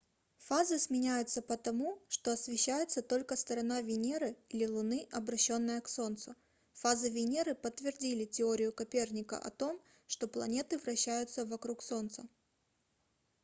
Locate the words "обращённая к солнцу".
5.11-6.33